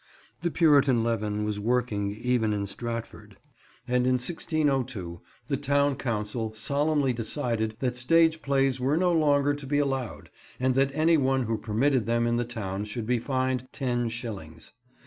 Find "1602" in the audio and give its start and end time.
4.13-5.21